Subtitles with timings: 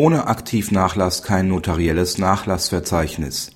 [0.00, 3.50] Ohne Aktivnachlass kein notarielles Nachlassverzeichnis.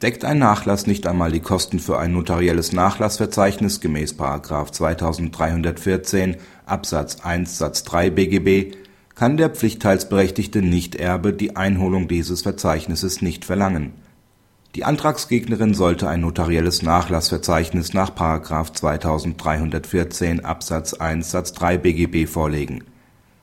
[0.00, 4.14] Deckt ein Nachlass nicht einmal die Kosten für ein notarielles Nachlassverzeichnis gemäß§
[4.72, 8.76] 2314 Absatz 1 Satz 3 BGB,
[9.16, 13.94] kann der pflichtteilsberechtigte Nichterbe die Einholung dieses Verzeichnisses nicht verlangen.
[14.76, 18.10] Die Antragsgegnerin sollte ein notarielles Nachlassverzeichnis nach§
[18.74, 22.84] 2314 Absatz 1 Satz 3 BGB vorlegen.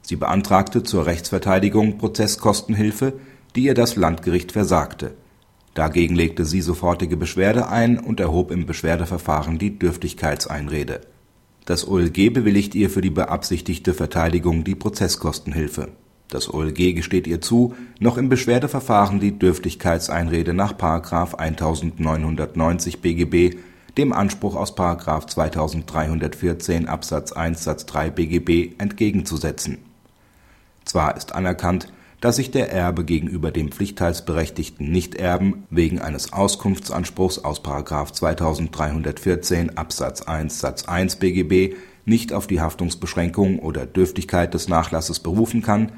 [0.10, 3.14] Sie beantragte zur Rechtsverteidigung Prozesskostenhilfe,
[3.56, 5.14] die ihr das Landgericht versagte.
[5.76, 11.02] Dagegen legte sie sofortige Beschwerde ein und erhob im Beschwerdeverfahren die Dürftigkeitseinrede.
[11.66, 15.90] Das OLG bewilligt ihr für die beabsichtigte Verteidigung die Prozesskostenhilfe.
[16.28, 20.74] Das OLG gesteht ihr zu, noch im Beschwerdeverfahren die Dürftigkeitseinrede nach§
[21.36, 23.58] 1990 BGB
[23.96, 24.76] dem Anspruch aus§
[25.28, 29.78] 2314 Absatz 1 Satz 3 BGB entgegenzusetzen.
[30.90, 37.62] Zwar ist anerkannt, dass sich der Erbe gegenüber dem pflichtteilsberechtigten Nichterben wegen eines Auskunftsanspruchs aus§
[38.12, 45.62] 2314 Absatz 1 Satz 1 BGB nicht auf die Haftungsbeschränkung oder Dürftigkeit des Nachlasses berufen
[45.62, 45.92] kann,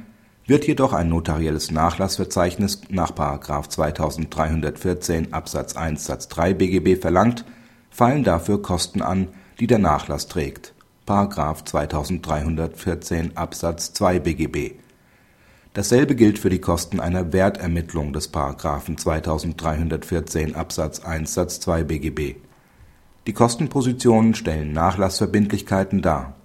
[0.46, 3.14] wird jedoch ein notarielles Nachlassverzeichnis nach§
[3.70, 7.46] 2314 Absatz 1 Satz 3 BGB verlangt,
[7.90, 9.30] fallen dafür Kosten an,
[9.62, 10.74] die der Nachlass trägt(§
[11.12, 14.76] 2314 Absatz 2 BGB).
[15.74, 18.34] Dasselbe gilt für die Kosten einer Wertermittlung des§
[18.98, 22.36] 2314 Absatz 1 Satz 2 BGB.
[23.28, 26.36] Die Kostenpositionen stellen Nachlassverbindlichkeiten dar.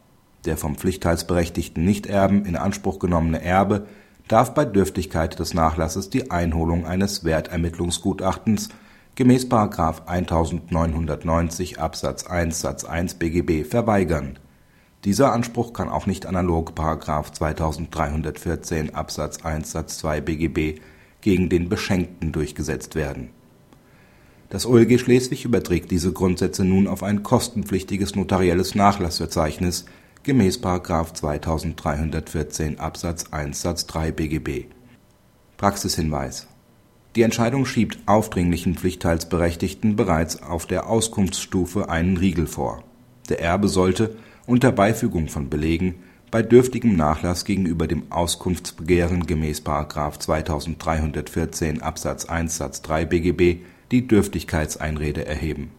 [0.46, 3.86] Der vom pflichtteilsberechtigten Nichterben in Anspruch genommene Erbe
[4.26, 8.70] darf bei Dürftigkeit des Nachlasses die Einholung eines Wertermittlungsgutachtens
[9.14, 9.46] gemäß§
[10.06, 14.40] 1990 Absatz 1 Satz 1 BGB verweigern.
[15.06, 16.72] Dieser Anspruch kann auch nicht analog§
[17.32, 20.80] 2314 Absatz 1 Satz 2 BGB
[21.20, 23.30] gegen den Beschenkten durchgesetzt werden.
[24.48, 29.84] Das OLG Schleswig überträgt diese Grundsätze nun auf ein kostenpflichtiges notarielles Nachlassverzeichnis
[30.24, 30.58] gemäß§
[31.14, 34.64] 2314 Absatz 1 Satz 3 BGB.
[35.56, 36.48] Praxishinweis
[37.14, 42.82] Die Entscheidung schiebt aufdringlichen Pflichtteilsberechtigten bereits auf der Auskunftsstufe einen Riegel vor.
[43.28, 45.96] Der Erbe sollte, unter Beifügung von Belegen,
[46.30, 49.62] bei dürftigem Nachlass gegenüber dem Auskunftsbegehren gemäß§
[50.18, 55.70] 2314 Absatz 1 Satz 3 BGB die Dürftigkeitseinrede erheben